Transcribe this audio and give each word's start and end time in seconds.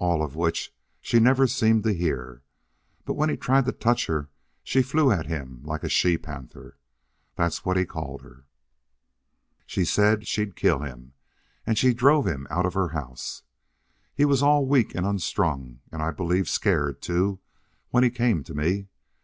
All 0.00 0.24
of 0.24 0.34
which 0.34 0.74
she 1.00 1.20
never 1.20 1.46
seemed 1.46 1.84
to 1.84 1.94
hear. 1.94 2.42
But 3.04 3.14
when 3.14 3.28
he 3.28 3.36
tried 3.36 3.64
to 3.66 3.70
touch 3.70 4.06
her 4.06 4.28
she 4.64 4.82
flew 4.82 5.12
at 5.12 5.26
him 5.26 5.60
like 5.62 5.84
a 5.84 5.88
she 5.88 6.18
panther. 6.18 6.78
That's 7.36 7.64
what 7.64 7.76
he 7.76 7.84
called 7.86 8.22
her. 8.22 8.46
She 9.64 9.84
said 9.84 10.26
she'd 10.26 10.56
kill 10.56 10.80
him! 10.80 11.12
And 11.64 11.78
she 11.78 11.94
drove 11.94 12.26
him 12.26 12.48
out 12.50 12.66
of 12.66 12.74
her 12.74 12.88
house.... 12.88 13.44
He 14.16 14.24
was 14.24 14.42
all 14.42 14.66
weak 14.66 14.96
and 14.96 15.06
unstrung, 15.06 15.78
and 15.92 16.02
I 16.02 16.10
believe 16.10 16.48
scared, 16.48 17.00
too, 17.00 17.38
when 17.90 18.02
he 18.02 18.10
came 18.10 18.42
to 18.42 18.54
me. 18.54 18.88